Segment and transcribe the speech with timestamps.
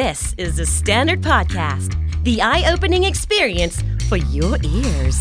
[0.00, 1.90] This is the Standard Podcast,
[2.24, 3.76] the eye opening experience
[4.08, 5.18] for your ears.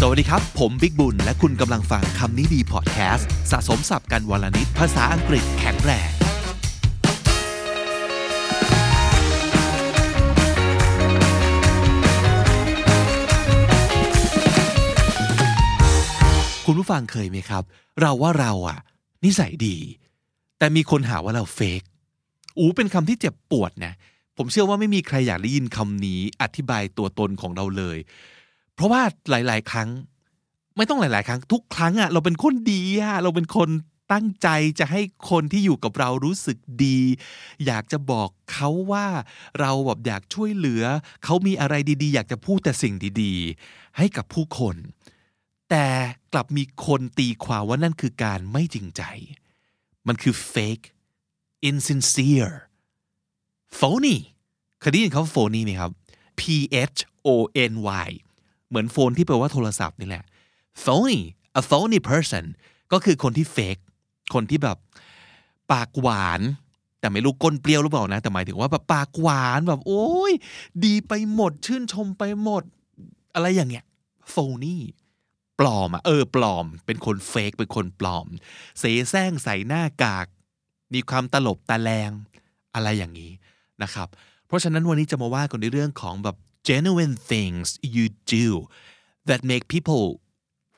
[0.00, 6.10] สวัสดีครับ ผมบิ๊กบุญ และคุณกำลังฟังคำนี้ดีพอดแคสต์สะสมสับกันวลนิดภาษาอังกฤษแข็งแรง
[16.66, 17.62] คุณผู้ฟังเคยไหมครับ
[18.00, 18.78] เราว่าเราอะ
[19.24, 19.76] นิสัยดี
[20.58, 21.82] แต่มีคนหาว่าเราเฟก
[22.58, 23.94] อูเป็นคำที่เจ็บปวดนะ
[24.36, 27.98] ผมเชื่อว่าไม่มีใครอยากได้ยินคำนี้อธิบายตัวตนของเราเลย
[28.74, 29.88] เพราะว่าหลาย ๆ ครั้ง
[30.76, 33.70] ไม่ต้องหลาย ๆ ครั้ง ทุกครั้งอะเราเป็นคนดีอะเราเป็นคน
[34.12, 35.00] ตั้งใจจะให้
[35.30, 36.98] คนที่อยู่กับเรารู้สึกดี
[37.66, 39.06] อยากจะบอกเขาว่า
[39.60, 40.84] เราแบบอยากช่วยเหลือ
[41.24, 44.76] เขามีอะไรดี ๆ อยากจะพูดแต่สิ่งดีๆ ให้กับผู้คน
[45.70, 45.86] แต่
[46.32, 49.02] กลับมีคนตีความว่านั่นคือการไม่จริงใจ
[50.06, 50.86] มันคือ fake
[51.68, 52.54] insincere
[53.78, 54.16] phony
[54.80, 55.90] เคยได้ยินคำว่า phony ไหมครับ
[56.40, 56.42] p
[56.96, 57.28] h o
[57.70, 57.72] n
[58.06, 58.10] y
[58.68, 60.24] เหมือนโฟนที่แปลว่าโทรศัพท์นี่แหละ
[60.84, 61.18] phony
[61.60, 62.44] a phony person
[62.92, 63.82] ก็คือคนที่ fake
[64.34, 64.78] คนที่แบบ
[65.72, 66.40] ปากหวาน
[67.00, 70.32] แต่ไม่รู้ก้นเปรี้ยวหรือเปล่านะ แต่หมายถึงว่าแบบปากหวานแบบ โอ้ย
[70.84, 72.62] ดีไปหมด ชื่นชมไปหมด
[73.34, 73.84] อะไรอย่างเงี้ย
[74.34, 74.76] phony
[75.58, 78.26] ปลอมอะเออปลอม เป็นคนเฟกเป็นคนปลอม
[78.78, 80.26] เสแสร้งใส่หน้ากาก
[80.94, 82.10] มีความตลบตาแรง
[82.74, 83.32] อะไรอย่างนี้
[83.82, 84.08] นะครับ
[84.46, 86.36] เพราะฉะนั้นวันนี้จะมาว่ากันในเรื่องของแบบ
[86.68, 88.04] genuine things you
[88.36, 88.46] do
[89.28, 90.04] that make people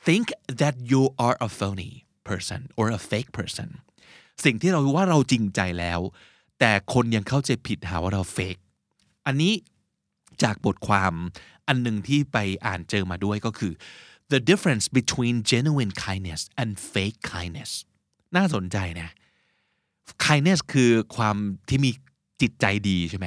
[0.06, 0.26] think
[0.60, 1.92] that you are a phony
[2.28, 3.68] person or a fake person
[4.44, 6.00] สิ่งที่เราว่าเราจริงใจแล้ว
[6.60, 8.56] แต่คนยังเข้าใจผิดหาว่าเราเฟก
[9.26, 9.52] อันนี้
[10.42, 11.12] จากบทความ
[11.68, 13.72] อันหนึ่งที่ไปอ่านเจอมาด้วยก็คือ
[14.32, 17.70] the difference between genuine kindness and fake kindness
[18.36, 19.08] น่าสนใจนะ
[20.24, 21.36] kindness คือความ
[21.68, 21.90] ที่มี
[22.40, 23.26] จิตใจดีใช่ไหม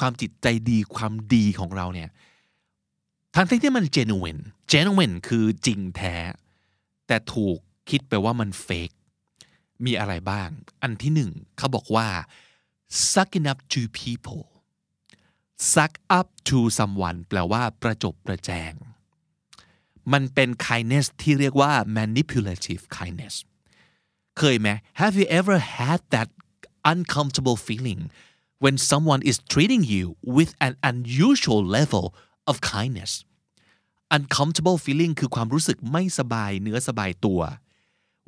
[0.00, 2.10] ความจิตใจดีความดีของเราเนี่ย
[3.34, 6.16] ทั้งที่มัน genuine genuine คือจริงแท้
[7.06, 7.58] แต่ถูก
[7.90, 8.96] คิดไปว่ามัน fake
[9.84, 10.48] มีอะไรบ้าง
[10.82, 12.08] อันที่หนึ่งเขาบอกว่า
[13.12, 14.42] sucking up to people
[15.72, 18.72] suck up to someone แปลว่าประจบประแจง
[20.12, 23.34] มันเป็น kindness ที่เรียกว่า manipulative kindness
[24.38, 24.68] เคยไหม
[25.00, 26.28] Have you ever had that
[26.92, 28.00] uncomfortable feeling
[28.64, 30.04] when someone is treating you
[30.36, 32.04] with an unusual level
[32.50, 33.12] of kindness
[34.16, 37.40] uncomfortable feeling คือความรู้สึกไม่สบายเนื้อสบายตัว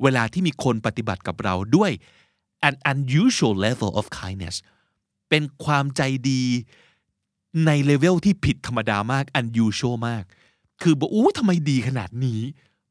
[0.03, 1.91] เวลาที่มีคนปฏิบัติกับเราด้วย
[2.67, 4.55] an unusual level of kindness
[5.29, 6.43] เป็นความใจดี
[7.65, 10.23] ในเลเวลที่ผิดธรรมดามาก unusual มาก
[10.81, 12.39] คือบอกอู้ทำไมดีขนาดนี้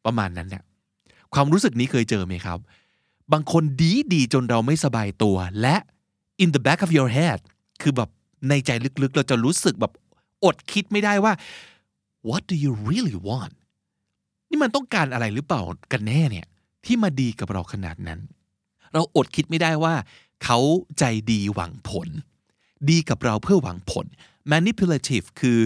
[0.05, 0.65] ประมาณนั้นเนี่ย
[1.35, 2.59] ความรู้สึกนี้เคยเจอไหมครับ
[3.33, 5.77] บางคนดีดีจนเราไม่สบายตัว และ
[6.43, 7.41] in the back of your head
[7.83, 8.11] คือแบบ
[8.49, 8.71] ในใจ
[9.03, 9.93] ลึกๆ เราจะรู้สึกแบบ
[10.45, 11.33] อดคิดไม่ได้ว่า
[12.29, 13.55] what do you really want
[14.51, 16.47] นี่มันต้องการอะไรหรือเปล่ากันแน่เนี่ย
[16.85, 18.21] ที่มาดีกับเราขนาดนั้น
[18.93, 19.95] เราอดคิดไม่ได้ว่า
[20.45, 20.59] เขา
[20.99, 22.09] ใจดีหวังผล
[22.91, 24.07] ดีกับเราเพื่อหวังผล
[24.53, 25.59] manipulative คือ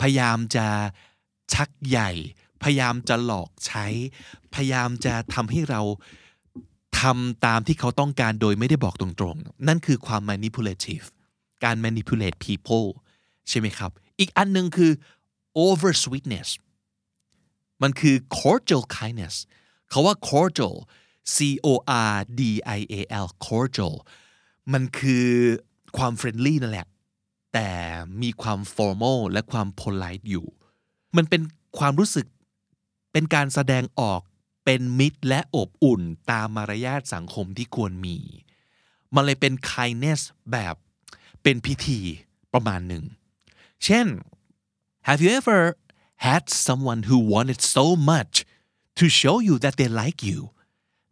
[0.00, 0.66] พยายามจะ
[1.54, 2.10] ชักใหญ่
[2.62, 3.86] พยายามจะหลอกใช้
[4.54, 5.80] พยายามจะทำให้เรา
[7.00, 11.06] ทำตามที่เขาต้องการโดยไม่ได้บอกตรงๆ นั่นคือความ manipulative
[11.64, 12.86] การ manipulate people
[13.48, 14.92] ใช่ไหมครับ อีกอันหนึ่งคือ
[15.66, 16.48] over sweetness
[17.82, 19.34] มันคือ cordial kindness
[19.90, 20.74] เขาว่า cordial
[21.34, 21.68] C O
[22.12, 22.42] R D
[22.78, 22.94] I A
[23.24, 23.94] L cordial
[24.72, 25.28] มันคือ
[25.98, 26.86] ความ friendly นั่นแหละ
[27.52, 27.70] แต่
[28.22, 30.46] มีความ formal และความ polite อยู่
[31.16, 31.42] มันเป็น
[31.78, 32.26] ความรู้สึก
[33.12, 34.20] เป็นการแสดงออก
[34.70, 38.18] เป็นมิตรและอบอุ่นตามมารยาทสังคมที่ควรมี
[39.14, 40.20] มันเลยเป็น kindness
[40.52, 40.74] แบบ
[41.42, 42.00] เป็นพิธี
[42.52, 43.04] ประมาณหนึ่ง
[43.84, 44.06] เช่น
[45.08, 45.60] Have you ever
[46.26, 48.34] had someone who wanted so much
[48.98, 50.40] to show you that they like you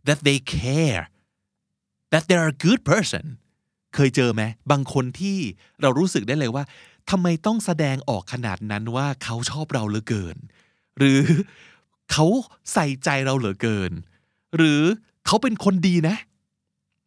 [0.07, 1.03] that they care
[2.13, 3.25] that they are a good person
[3.95, 5.39] เคยเจอไหมบางคนที่
[5.81, 6.65] เรารู้สึกได้เลยว่า
[7.11, 10.37] ทำไมต้องแสดงออกขนาดนั้นว่าเขาชอบเราเหลือเกิน
[10.99, 11.23] หรือ
[12.13, 12.27] เขา
[12.73, 13.93] ใส่ใจเราเหลือเกิน
[14.57, 14.83] หรือ
[15.27, 16.17] เขาเป็นคนดีนะ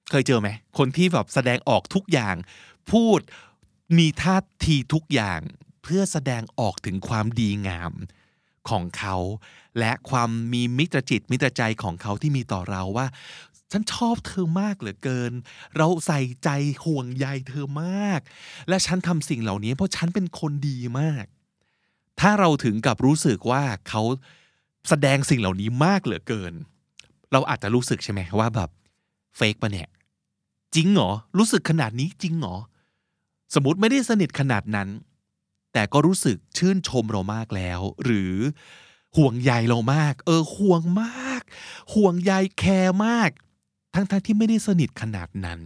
[0.10, 2.36] เคยเจอไหมคนที่แบบแสดงออกทุกอย่าง
[2.92, 3.20] พูด
[3.98, 5.40] มีท่าทีทุกอย่าง
[5.84, 7.94] เพื่อแสดงออกถึงความดีงาม
[8.70, 9.16] ของเขา
[9.80, 13.08] และความมีมิตรจิตมิตรใจของเขาที่มีต่อเราว่า
[13.72, 15.32] ฉันชอบเธอมากเหลือเกิน
[15.78, 16.50] เราใส่ใจ
[16.84, 18.20] ห่วงใยเธอมาก
[18.70, 21.26] และฉันทำสิ่งเหล่านี้เพราะฉันเป็นคนดีมาก
[22.20, 24.02] ถ้าเราถึงกับรู้สึกว่าเขา
[24.88, 26.54] แสดงสิ่งเหล่านี้มากเหลือเกิน
[27.32, 28.70] เราอาจจะรู้สึกใช่ไหมว่าแบบ
[29.38, 29.90] เฟกปะเนี่ย
[30.76, 32.56] จริงเหรอ รู้สึกขนาดนี้จริงเหรอ
[33.54, 34.90] สมมติไม่ได้สนิทขนาดนั้น
[35.74, 38.34] แต่ก็รู้สึกชื่นชมเรามากแล้ว หรือ
[39.18, 41.42] ห่วงใยเรามาก เออห่วงมาก
[41.94, 43.30] ห่วงใยแคร์มาก
[43.94, 45.60] ทั้งๆทที่ไม่ได้สนิทขนาดนั้น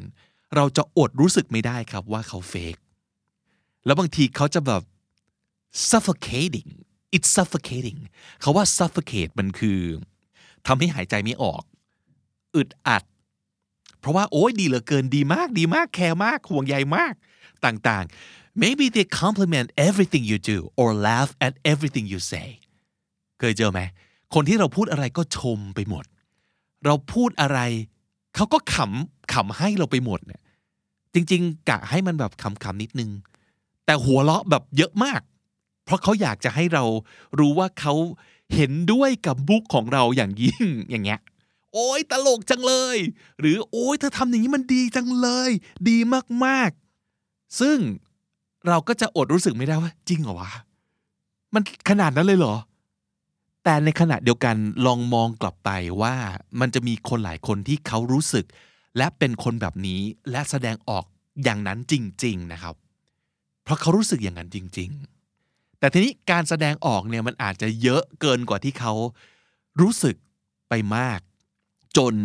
[0.55, 2.75] เราจะอดรู้สึกไม่ได้ครับว่าเขาเฟก
[3.85, 4.81] แล้วบางทีเขาจะแบบ
[5.89, 6.71] suffocating
[7.15, 7.99] it's suffocating
[8.41, 9.79] เขาว่า suffocate มันคือ
[10.67, 11.63] ทำให้หายใจไม่ออก
[12.55, 13.03] อึดอัด
[13.99, 17.13] เพราะว่าโอ้ยดีเหลือเกินดีมากดีมากแคร์มากห่วงใยมาก
[17.65, 22.47] ต่างๆ maybe they compliment everything you do or laugh at everything you say
[23.39, 23.81] เคยเจอไหม
[24.33, 26.05] คนที่เราพูดอะไรก็ชมไปหมด
[26.85, 27.59] เราพูดอะไร
[28.35, 30.41] เขาก็ขำขำให้เราไปหมดเนี่ย
[31.13, 33.09] จริง ๆ กะให้มันแบบขำๆนิดนึง
[33.85, 35.21] แต่หัวเราะแบบเยอะมาก
[35.85, 36.83] เพราะเขาอยากจะให้เรา
[37.39, 37.93] รู้ว่าเขา
[38.55, 41.19] เห็นด้วยกับบุกของเราอย่างยิ่งอย่างเงี้ย
[41.73, 42.97] โอ้ยตลกจังเลย
[43.39, 45.51] หรือโอ้ยเธอทำอย่างนี้มันดีจังเลย
[45.89, 45.97] ดี
[46.45, 47.77] มากๆ ซึ่ง
[48.67, 50.51] เราก็จะอดรู้สึกไม่ได้ว่า จริงเหรอวะ
[51.53, 52.55] มันขนาดนั้นเลยเหรอ
[53.63, 55.69] แต่ในขณะเดียวกันลองมองกลับไป
[56.01, 56.15] ว่า
[56.59, 58.45] มันจะมีคนหลายคนที่เขารู้สึก
[58.97, 60.01] และเป็นคนแบบนี้
[60.31, 61.05] และแสดงออก
[61.43, 61.93] อย่างนั้นจ
[62.23, 62.75] ริง ๆนะครับ
[63.63, 65.12] เพราะเขารู้สึกอย่างนั้นจริง ๆ
[65.83, 68.93] แต่ทีนี้การแสดงออกเนี่ยมันอาจจะเยอะเกินกว่าที่เขา
[69.81, 70.15] รู้สึก
[70.69, 71.19] ไปมาก
[71.97, 72.15] จน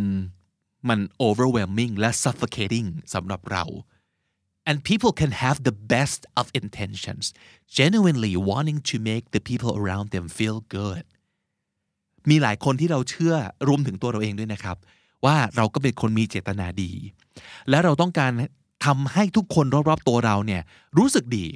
[0.88, 3.64] มัน overwhelming และ suffocating สำหรับเรา
[4.68, 7.24] and people can have the best of intentions
[7.78, 11.04] genuinely wanting to make the people around them feel good
[12.30, 13.34] มีหลายคนที่เราเชื่อ
[13.68, 14.76] รวมถึงตัวเราเองด้วยนะครับ
[15.24, 16.92] ว่าเราก็เป็นคนมีเจตนาดี
[17.70, 18.32] และเราต้องการ
[18.84, 20.62] ทำให้ทุกคนรอบๆตัวเราเนี่ย
[20.98, 21.46] รู้สึกดี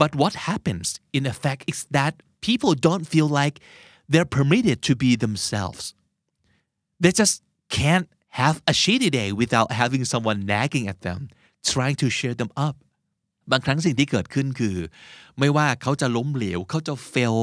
[0.00, 0.86] but what happens
[1.16, 2.12] in effect is that
[2.48, 3.56] people don't feel like
[4.10, 5.84] they're permitted to be themselves
[7.02, 7.34] they just
[7.78, 8.06] can't
[8.40, 11.20] have a shitty day without having someone nagging at them
[11.72, 12.76] trying to cheer them up
[13.50, 14.76] บางครั้งสิ่งที่เกิดขึ้นคือ
[15.38, 17.34] ไม่ว่าเขาจะล้มเหลว เขาจะเฟล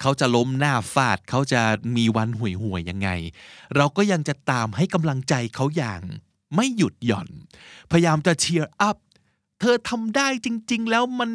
[0.00, 1.62] เขาจะล้มหน้าฟาด เขาจะ
[1.96, 3.08] มีวันห่วยห่วยยังไง
[3.76, 6.02] เราก็ยังจะตามให้กำลังใจเขาอย่าง
[6.54, 7.28] ไม่หยุดหย่อน
[7.90, 8.96] พยายามจะเชียร์อัพ
[9.60, 11.30] เธอทำได้จริง ๆ แล้วมัน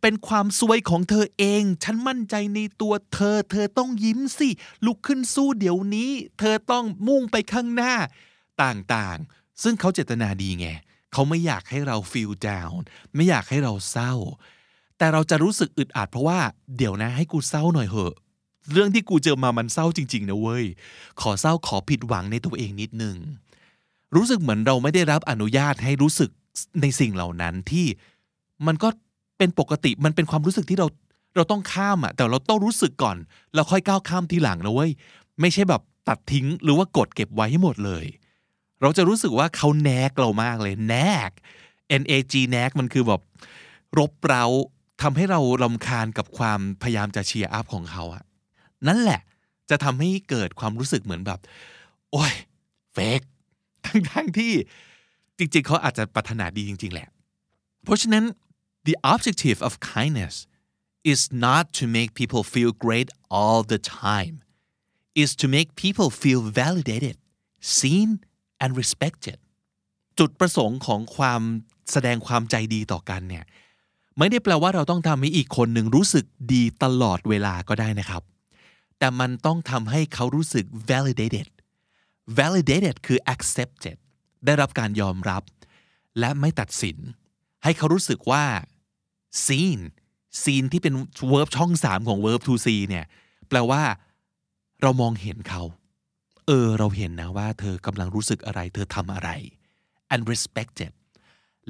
[0.00, 4.48] เป็นความสวยของเธอเอง ฉันมั่นใจในตัวเธอ เธอต้องยิ้มสิ
[4.86, 7.94] ลุกขึ้นสู้เดี๋ยวนี้ เธอต้องมุ่งไปข้างหน้า
[8.62, 10.66] ต่างๆ ซึ่งเขาเจตนาดีไง
[11.12, 12.78] เขาไม่อยากให้เรา feel down
[13.14, 14.12] ไม่อยากให้เราเศร้า
[14.98, 16.40] แต่เราจะรู้สึกอึดอัดเพราะว่า
[16.76, 18.14] เดี๋ยวนะให้กูเศร้าหน่อยเหอะ
[18.72, 20.64] เรื่องที่กูเจอมามันเศร้าจริง ๆ นะเว้ย
[21.20, 23.16] ขอเศร้าขอผิดหวังในตัวเองนิดนึง
[24.14, 26.30] รู้สึกเหมือนเราไม่ได้รับอนุญาตให้รู้สึก
[26.82, 27.86] ในสิ่งเหล่านั้นที่
[28.66, 28.88] มันก็
[29.38, 30.86] เป็นปกติมันเป็นความรู้สึกที่เรา
[31.36, 33.16] เราต้องข้ามอะแต่เราต้องรู้สึกก่อน
[33.54, 34.90] เราค่อยก้าวข้ามทีหลังนะเว้ย
[35.40, 38.04] ไม่ใช่แบบตัดทิ้งหรือว่ากดเก็บไว้ให้หมดเลย
[38.80, 40.96] เราจะรู้สึกว่าเขาแนกเรามากเลยแน
[41.28, 41.30] ก
[42.00, 43.20] N A G แนกมันคือแบบ
[43.98, 44.44] รบเร้า
[45.02, 48.22] ทำให้เราลำคาญกับความพยายามจะเชียร์อัพของเขาอะ
[48.86, 49.20] นั่นแหละ
[49.70, 51.40] จะทำให้เกิดความรู้สึกเหมือนแบบ
[52.12, 52.32] โอ้ย
[52.92, 53.20] เฟก
[53.86, 54.52] ทั้งๆที่
[55.38, 57.08] จริงๆเขาอาจจะปรารถนาดีจริงๆแหละ
[57.84, 58.24] เพราะฉะนั้น
[58.86, 60.34] the objective of kindness
[61.12, 64.34] is not to make people feel great all the time
[65.22, 67.16] is to make people feel validated
[67.78, 68.08] seen
[68.62, 69.38] and respected
[70.18, 71.42] จุดประสงค์ของความ
[71.92, 73.44] แสดงความใจดีต่อกันเนี่ย
[74.18, 78.22] ไม่ได้แปลว่าเราต้องทำให้อีกคนหนึ่งรู้สึกดีตลอดเวลาก็ได้นะครับ
[78.98, 81.48] แต่มันต้องทำให้เขารู้สึก validated
[82.38, 83.98] validated คือ accepted
[84.44, 85.42] ได้รับการยอมรับ
[86.18, 86.98] และไม่ตัดสิน
[87.64, 88.44] ให้เขารู้สึกว่า
[89.46, 89.80] seen
[90.42, 90.94] seen ที่เป็น
[91.32, 93.06] verb ช่องสามของ verb to see เนี่ย
[93.48, 93.82] แปลว่า
[94.82, 95.62] เรามองเห็นเขา
[96.46, 99.28] เออ เราเห็นนะว่าเธอกำลังรู้สึกอะไร เธอทำอะไร
[100.14, 100.92] and respected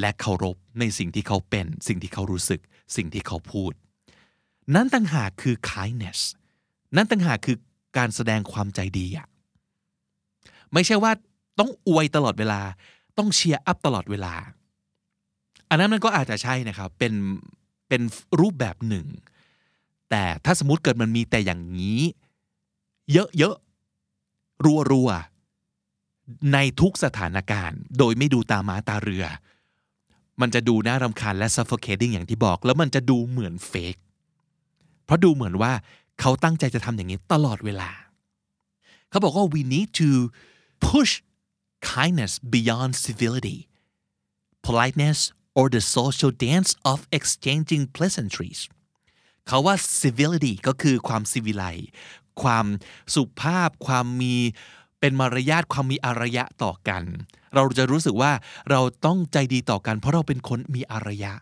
[0.01, 2.61] และเคารพในสิ่งที่เขาเป็น สิ่งที่เขารู้สึก
[2.97, 3.73] สิ่งที่เขาพูด
[4.75, 6.21] นั่นต่างหากคือ kindness
[6.97, 7.57] นั่นต่างหากคือ
[7.97, 9.27] การแสดงความใจดีอะ
[10.75, 11.13] ไม่ใช่ว่า
[11.59, 12.61] ต้องอวยตลอดเวลา
[13.19, 14.35] ต้อง cheer up ตลอดเวลา
[15.69, 17.13] อันนั้นมันก็อาจจะใช่นะครับ เป็น
[17.89, 18.03] เป็น
[18.41, 19.07] รูปแบบหนึ่ง
[20.11, 22.01] แต่ถ้าสมมติเกิดมันมีแต่อย่างนี้
[23.13, 29.25] เยอะๆ รัวๆ ในทุกสถานการณ์ โดยไม่ดูตาม้าตาเรือ
[30.41, 33.97] มันจะดูน่ารำคาญและ suffocating อย่างที่บอก แล้วมันจะดูเหมือน fake
[35.05, 35.73] เพราะดูเหมือนว่า
[36.21, 37.91] เขาตั้งใจจะทำอย่างนี้ตลอดเวลา
[39.11, 40.11] เขาบอกว่า we need to
[40.89, 41.13] push
[41.93, 43.59] kindness beyond civility
[44.67, 45.21] politeness
[45.59, 48.61] or the social dance of exchanging pleasantries
[49.47, 51.65] เขาว่า civility ก็คือความสิวิไล
[52.43, 52.67] ความ
[53.15, 54.37] สุภาพ ความมี
[55.01, 57.03] เป็นมารยาทความมีอารยะต่อกัน
[57.55, 58.33] เราจะรู้สึกว่า
[58.71, 61.33] เราต้องใจดีต่อกัน เพราะเราเป็นคนมีอารยะ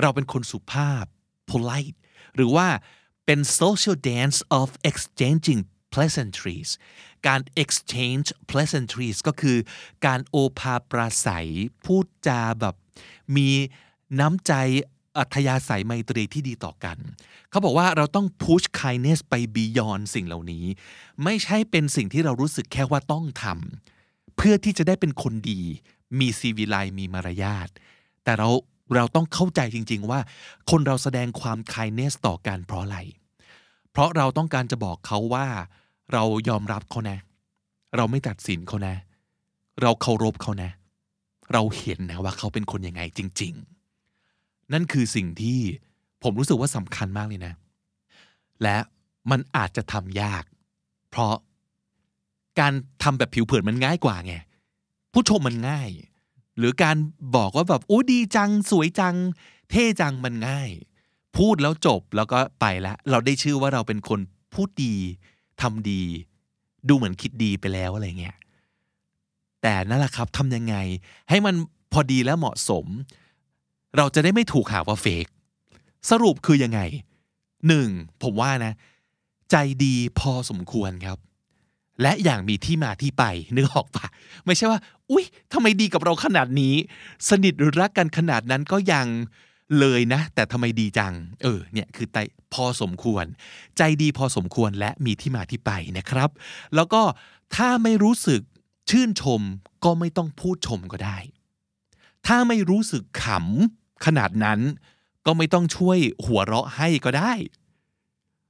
[0.00, 1.04] เราเป็นคนสุภาพ
[1.50, 1.96] polite
[2.36, 2.68] หรือว่า
[3.26, 5.60] เป็น social dance of exchanging
[5.94, 6.70] pleasantries
[7.26, 9.58] การ exchange pleasantries ก็คือ
[10.06, 11.48] การโอภาปราศัย
[11.84, 12.74] พูดจาแบบ
[13.36, 13.48] มี
[14.20, 14.52] น้ำใจ
[15.18, 16.98] อัธยาศัยไมตรีที่ดีต่อกัน
[17.50, 20.64] เขาบอกว่าเราต้อง push kindness ไป beyond สิ่งเหล่านี้
[21.24, 25.60] ไม่ใช่เป็นสิ่งที่เรารู้สึกแค่ว่าต้องทำเพื่อที่จะได้เป็นคนดี
[26.18, 27.68] มีซีวิไลมีมารยาท
[28.24, 28.48] แต่เรา
[28.96, 30.20] เราต้องเข้าใจจริง ๆ ว่า
[30.70, 32.98] คนเราแสดงความ kindness ต่อกันเพราะอะไร
[33.90, 35.46] เพราะเราต้องการจะบอกเขาว่า
[36.12, 37.18] เรายอมรับเขานะ
[37.96, 38.94] เราไม่ตัดสินเขานะ
[39.82, 40.70] เราเคารพเขานะ
[41.52, 43.52] เราเห็นนะว่าเขาเป็นคนยังไงจริง
[44.12, 45.58] ๆ นั่นคือสิ่งที่
[46.22, 47.54] ผมรู้สึกว่าสำคัญมากเลยนะ
[48.62, 48.76] และ
[49.30, 50.44] มันอาจจะทำยาก
[51.10, 51.34] เพราะ
[52.60, 54.34] การทำแบบผิวเผินมันง่ายกว่าไง
[55.12, 55.88] ผู้ชมมันง่าย
[56.58, 56.96] หรือการ
[57.36, 59.14] บอกว่าแบบโอ้ดีจัง สวยจัง
[59.70, 60.70] เท่จังมันง่าย
[61.36, 64.20] พูดแล้วจบแล้วก็ไปแล้วเราได้ชื่อว่าเราเป็นคน
[64.54, 64.94] พูดดี
[65.62, 66.02] ทำดี
[66.88, 68.36] ดูเหมือนคิดดีไปแล้วอะไรเงี้ย
[69.62, 70.76] แต่นั่นแหละครับทำยังไง
[71.28, 71.54] ให้มัน
[71.92, 72.86] พอดีและเหมาะสม
[73.96, 75.26] เราจะได้ไม่ถูกหาว่าเฟก
[76.10, 76.80] สรุปคือยังไง
[77.68, 77.88] หนึ่ง
[78.22, 78.72] ผมว่านะ
[79.50, 81.18] ใจดีพอสมควรครับ
[82.02, 83.24] และอย่างมีที่มาที่ไป
[83.56, 84.06] นึกออกปะ
[84.46, 84.78] ไม่ใช่ว่า
[85.10, 86.74] อุ๊ยทำไมดีกับเราขนาดนี้
[87.28, 89.06] สนิทหรือรักกันขนาดนั้นก็ยัง
[89.80, 92.18] เลยนะ แต่ทำไมดีจัง เออเนี่ยคือใจ
[92.54, 93.24] พอสมควร
[93.76, 96.30] ใจดีพอสมควรและมีที่มาที่ไปนะครับ
[96.74, 97.02] แล้วก็
[97.56, 98.40] ถ้าไม่รู้สึก
[98.90, 99.40] ชื่นชม
[99.84, 101.18] ก็ไม่ต้องพูดชมก็ได้
[102.26, 104.60] ถ้าไม่รู้สึกขำขนาดนั้น
[105.26, 107.32] ก็ไม่ต้องช่วยหัวเราะให้ก็ได้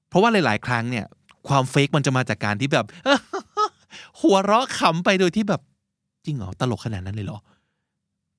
[0.08, 1.06] เพราะว่าหลาย ๆ ครั้งเนี่ย
[1.48, 2.86] ความเฟกมันจะมาจากการที่แบบ
[4.20, 5.60] หัวเราะขำไปโดยที่แบบ
[6.24, 7.40] จริงเหรอตลกขนาดนั้นเลยเหรอ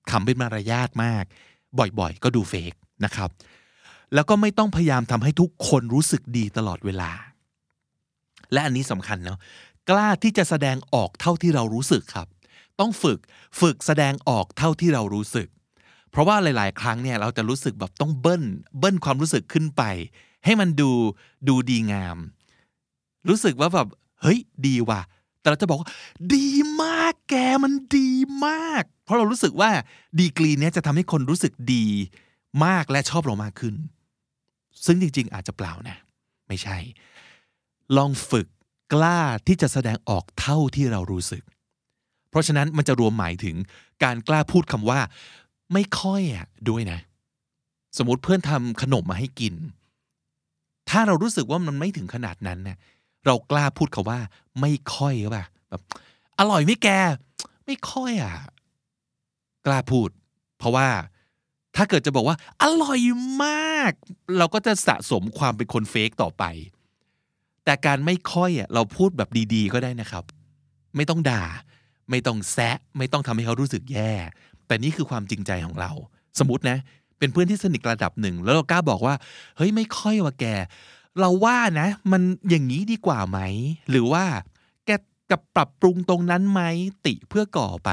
[0.10, 1.26] ขำเป็นมารยาทมาก
[1.80, 2.74] บ่อยๆ ก็ดูเฟก
[3.06, 3.30] นะครับ
[4.14, 7.12] แล้วก็ไม่ต้องพยายามทำให้ทุกคนรู้สึกดีตลอดเวลา
[8.54, 9.40] และอันนี้สำคัญเนาะ
[9.90, 12.28] กล้าที่จะแสดงออกเท่าที่เรารู้สึกครับ
[12.80, 13.20] ต้องฝึก
[13.62, 15.48] ฝึกแสดงออกเท่าที่เรารู้สึก
[16.12, 18.44] เพราะว่าหลาย ๆ ครั้งเนี่ยเราจะรู้สึกแบบต้องเบิ้ล
[18.80, 19.84] เบิ้ลความรู้สึกขึ้นไป
[20.46, 20.92] ให้มันดู
[21.48, 22.18] ดูดีงาม
[23.30, 23.88] รู้สึกว่าแบบ
[24.22, 25.02] เฮ้ยดีว่ะ
[25.44, 25.90] แต่เราจะบอกว่า
[26.34, 26.48] ดี
[26.84, 28.10] มากแกมันดี
[28.46, 29.70] มาก เพราะเรารู้สึกว่า
[30.20, 31.86] ดีกรีเนี้ยจะทำให้คนรู้สึกดี
[32.66, 33.76] มากและชอบเรามากขึ้น
[34.86, 35.98] ซึ่งจริง ๆ อาจจะเปล่านะ
[36.48, 36.78] ไม่ใช่
[37.98, 38.48] ลองฝึก
[38.94, 41.44] กล้าที่จะแสดงออกเท่าที่เรารู้สึก
[42.30, 43.56] เพราะฉะนั้นมันจะรวมหมายถึง
[44.04, 45.00] การกล้าพูดคำว่า
[45.74, 47.00] ไม่ค่อยอะด้วยนะ
[47.98, 49.54] สมมติเพื่อนทำขนมมาให้กิน
[50.90, 52.78] ถ้าเรารู้สึกว่ามันไม่ถึงขนาดนั้นเนี่ย
[53.26, 54.20] เรากล้าพูดคาว่า
[54.62, 55.82] ไม่ค่อยหรือเปล่าแบบ
[56.40, 56.88] อร่อยไหมแก
[57.66, 58.34] ไม่ค่อยอะ
[59.66, 60.10] กล้าพูด
[60.58, 60.88] เพราะว่า
[61.76, 63.00] ถ้าเกิดจะบอกว่า อร่อย
[63.44, 63.92] มาก
[64.38, 66.44] เราก็จะสะสมความเป็นคนเฟกต่อไป
[67.66, 70.24] แต่การไม่ค่อยอะเราพูดแบบดีๆ ก็ได้นะครับ
[70.96, 71.44] ไม่ต้องด่า
[72.10, 74.12] ไม่ต้องแซะ ไม่ต้องทำให้เขารู้สึกแย่
[74.68, 75.92] แต่นี่คือความจริงใจของเรา
[76.40, 76.78] สมมตินะ
[77.20, 79.16] เป็นเพื่อนที่สนิทระดับหนึ่ง แล้วเรากล้าบอกว่า
[79.58, 80.46] เฮ้ยไม่ค่อยว่าแก
[81.20, 83.40] เราว่านะ มันอย่างนี้ดีกว่าไหม
[83.90, 84.26] หรือว่า
[84.86, 84.90] แก
[85.32, 86.62] กับปรับปรุงตรงนั้นไหม
[87.06, 87.90] ติเพื่อก่อไป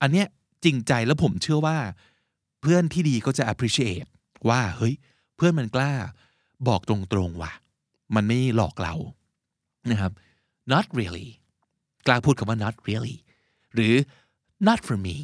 [0.00, 0.26] อันเนี้ย
[0.64, 1.78] จริงใจแล้วผมเชื่อว่า
[2.60, 4.08] เพื่อนที่ดีก็จะ appreciate
[4.48, 4.94] ว่าเฮ้ย
[5.36, 5.92] เพื่อนมันกล้า
[6.68, 7.52] บอกตรงๆว่ะ
[8.14, 8.94] มันไม่หลอกเรา
[9.90, 10.12] นะครับ
[10.72, 11.28] not really
[12.06, 13.16] กล้าพูดคำว่า not really
[13.74, 13.94] หรือ
[14.68, 15.16] not for me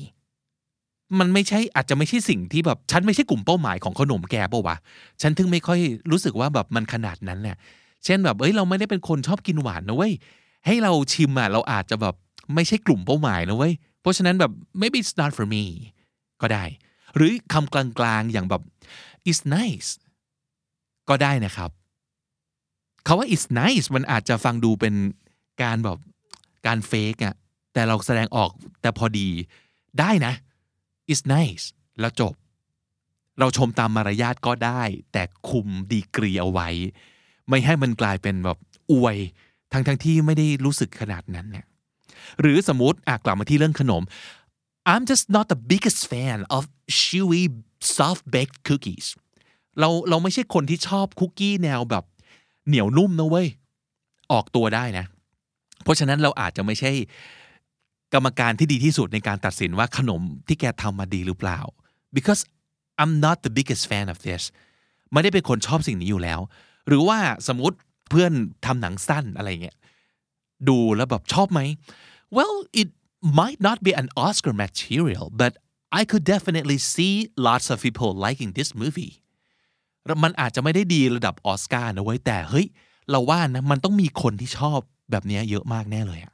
[1.19, 4.77] มันไม่ใช่อาจจะไม่ใช่สิ่งที่แบบฉันไม่ใช่กลุ่มเป้าหมายของขนมแกปะวะ
[5.23, 5.81] ฉันถึงไม่ค่อย
[6.11, 7.57] รู้สึกว่าแบบมันขนาดนั้นเนี่ย
[8.05, 10.13] เช่นแบบเอ้ยเราไม่ได้เป็นคนชอบกินหวานนะเว้ย
[10.67, 12.15] ให้เราชิมอะเราอาจจะแบบ
[12.55, 15.65] ไม่ใช่กลุ่มเป้าหมายนะเว้ยเพราะฉะนั้นแบบ maybe it's not for me
[16.43, 16.65] ก็ได้
[17.17, 18.63] หรือคำกลางๆอย่างแบบ
[19.29, 19.91] it's nice
[21.09, 21.71] ก็ได้นะครับ
[23.07, 24.95] คาว่า it's nice มันอาจจะฟังดูเป็น
[25.63, 25.99] การแบบ
[26.67, 27.35] การเฟกอะ
[27.73, 28.51] แต่เราแสดงออก
[28.83, 29.29] แต่พอดี
[30.01, 30.33] ได้นะ
[31.11, 31.67] it's nice
[32.01, 32.35] แล้วจบ
[33.39, 34.83] เราชมตามมารยาทก็ได้
[35.13, 36.69] แต่คุมดีกรีเอาไว้
[37.49, 38.59] ไม่ให้มันกลายเป็นแบบ
[38.93, 39.17] อวย
[39.73, 41.67] ทั้งทั้งที่ไม่ได้รู้สึกขนาดนั้นเนี่ย
[42.41, 44.03] หรือสมมติอะกลับมาที่เรื่องขนม
[44.93, 46.63] I'm just not the biggest fan of
[47.01, 47.43] chewy
[47.97, 49.07] soft baked cookies
[49.81, 52.05] เราเราไม่ใช่คนที่ชอบคุกกี้แนวแบบ
[52.67, 53.49] เหนียวนุ่มนะเว้ย
[54.33, 55.05] ออกตัวได้นะ
[55.83, 56.93] เพราะฉะนั้นเราอาจจะไม่ใช่
[58.15, 61.61] กรรมการที่ดีที่สุดในการตัดสินว่าขนมที่แกทำมาดีหรือเปล่า
[62.17, 62.43] because
[63.01, 64.43] I'm not the biggest fan of this
[65.13, 66.41] ไม่ได้เป็นคนชอบสิ่งนี้อยู่แล้ว
[66.89, 67.19] หรือว่า
[67.49, 67.77] สมมติ
[68.11, 68.33] เพื่อน
[68.67, 69.77] ทำหนังสั้นอะไรเงี้ย
[70.69, 71.61] ดูแล้วแบบชอบไหม
[72.37, 72.89] well it
[73.41, 75.53] might not be an Oscar material but
[76.01, 77.15] I could definitely see
[77.49, 79.13] lots of people liking this movie
[80.23, 82.67] มันอาจจะไม่ได้ดีระดับออสการ์นะเว้ยแต่เฮ้ย
[83.11, 84.79] เราว่านะมันต้องมีคนที่ชอบ
[85.11, 86.34] แบบนี้เยอะมากแน่เลยอะ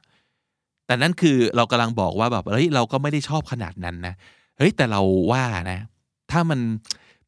[0.91, 4.15] แต่นั่นคือเรากำลังบอกว่าแบบเฮ้ยเราก็ไม่ได้ชอบขนาดนั้นนะ
[4.57, 5.79] เฮ้ยแต่เราว่านะ
[6.31, 6.59] ถ้ามัน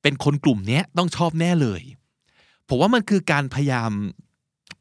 [0.01, 1.81] เป็นคนกลุ่มนี้ต้องชอบแน่เลย
[2.67, 3.91] ผมว่ามันคือการพยายาม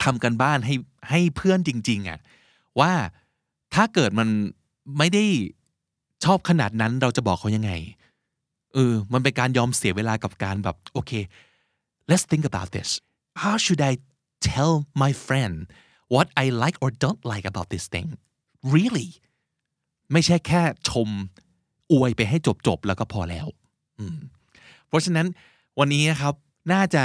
[0.04, 0.74] ทำกันบ้านให้
[1.10, 2.18] ให้เพื่อนจริง ๆอะ
[2.80, 2.92] ว่า
[3.74, 4.28] ถ้าเกิดมัน
[4.98, 5.24] ไม่ได้
[6.24, 7.72] ชอบขนาดนั้นเราจะบอกเขายังไง
[8.74, 11.12] เออมันเป็นการยอมเสียเวลากับการแบบโอเค
[12.10, 12.88] let's think about this
[13.42, 13.92] how should I
[14.50, 14.72] tell
[15.02, 15.54] my friend
[16.14, 18.08] what I like or don't like about this thing
[18.74, 19.08] really
[20.12, 21.08] ไม่ใช่แค่ชม
[21.92, 23.46] อวยไปให้จบๆแล้วก็พอแล้ว
[24.88, 25.26] เพราะฉะนั้น
[25.78, 26.34] วันนี้นะครับ
[26.72, 27.04] น่าจะ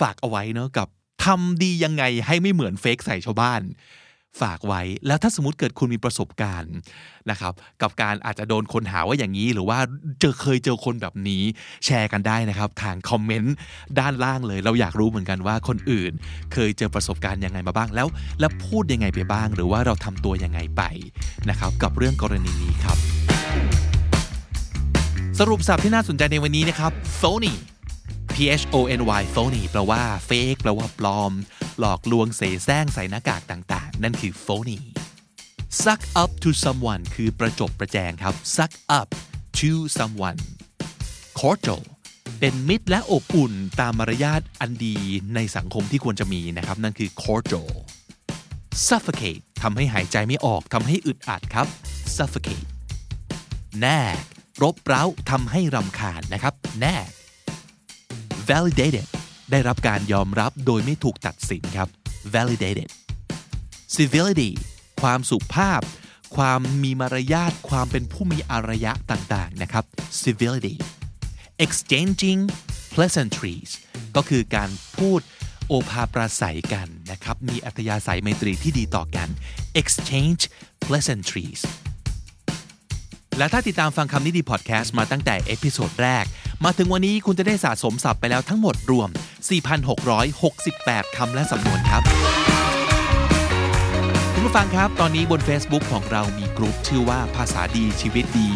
[0.00, 0.88] ฝากเอาไว้เนาะกับ
[1.24, 3.60] ทำดียังไงให้ไม่เหมือนเฟกใส่ชาวบ้าน
[4.40, 6.74] ฝากไว้ แล้วถ้าสมมติเกิดคุณมีประสบการณ์
[7.30, 9.78] นะครับ กับการอาจจะโดนคนหาว่าอย่างนี้ หรือว่า
[10.20, 11.42] เจอเคยเจอคนแบบนี้
[11.84, 13.54] แชร์กันได้นะครับ ทางคอมเมนต์
[13.98, 16.12] ด้านล่างเลย เราอยากรู้เหมือนกันว่าคนอื่น
[16.52, 18.08] เคยเจอประสบการณ์ยังไงมาบ้างแล้ว
[18.40, 20.82] แล้วพูดยังไงไปบ้าง หรือว่าเราทำตัวยังไงไป
[21.50, 22.98] นะครับ กับเรื่องกรณีนี้ครับ
[25.38, 27.54] สรุปสับที่น่าสนใจในวันนี้นะครับ phony
[28.34, 31.32] P H O N Y phony แปลว่า fake แปลว่าปลอม
[31.78, 34.78] หลอกลวงเสแสร้งใส่หน้ากากต่างๆ นั่นคือ phony
[35.82, 39.08] suck up to someone คือประจบประแจงครับ suck up
[39.58, 40.40] to someone
[41.40, 41.82] cordial
[42.38, 44.96] เป็นมิตรและอบอุ่นตามมารยาทอันดี
[45.34, 47.70] ในสังคมที่ควรจะมีนะครับ นั่นคือ cordial
[48.86, 51.66] suffocate ทำให้หายใจไม่ออกทำให้อึดอัดครับ
[52.16, 52.66] suffocate
[53.84, 54.18] nag
[54.62, 57.08] รบเร้าทำให้รำคาญนะครับ nag
[58.50, 59.08] validated
[59.50, 61.88] ได้รับการยอมรับโดยไม่ถูกตัดสินครับ
[62.34, 62.88] validated
[63.96, 64.50] civility
[65.02, 65.80] ความสุภาพ
[66.36, 69.84] ความมีมารยาท ความเป็นผู้มีอารยะต่างๆนะครับ
[70.22, 70.74] civility
[71.64, 72.40] exchanging
[72.94, 73.70] pleasantries
[74.16, 75.20] ก็คือการพูด
[75.68, 79.28] โอภาปราศัยกันนะครับ มีอัธยาศัยไมตรีที่ดีต่อกัน
[79.80, 80.42] exchange
[80.86, 81.60] pleasantries
[83.38, 86.24] และถ้าติดตามฟังคำนี้ดีพอดแคสต์มาตั้งแต่ episode แรก
[86.64, 89.08] มาถึงวันนี้คุณจะได้สะสมศัพท์ไปแล้วทั้งหมดรวม
[90.32, 92.02] 4,668 คำและสำนวนครับ
[94.34, 98.50] คุณผู้ฟังครับ ตอนนี้บน Facebook ของเรามีกลุ่มชื่อว่าภาษาดีชีวิตดี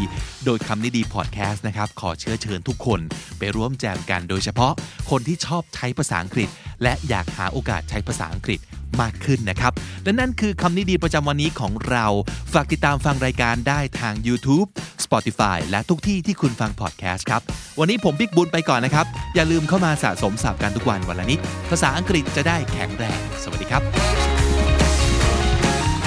[0.44, 3.00] โดยคำนี้ดีพอดแคสต์นะครับ ขอเชื้อเชิญทุกคน
[3.38, 4.72] ไปร่วมแจมกันโดยเฉพาะ
[5.10, 6.48] คนที่ชอบใช้ภาษาอังกฤษ
[6.82, 8.60] และอยากหาโอกาสใช้ภาษาอังกฤษ
[9.02, 9.72] มากขึ้นนะครับ
[10.04, 12.06] และนั่นคือคำนี้ดีประจำวันนี้ของเรา
[12.52, 14.68] ฝากติดตามฟังรายการได้ทาง YouTube
[15.04, 17.40] Spotify และทุกที่ที่คุณฟังพอดแคสต์ครับ
[17.78, 21.38] วันนี้ผมบิ๊กบุญไปก่อนนะครับ อย่าลืมเข้ามาสะสมศัพท์กันทุกวันวันละนิด
[21.70, 23.82] ภาษาอังกฤษจะได้แข็งแรง สวัสดีครับ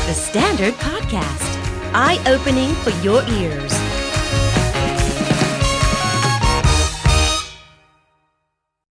[0.08, 1.52] The Standard Podcast
[2.06, 3.74] Eye Opening for Your Ears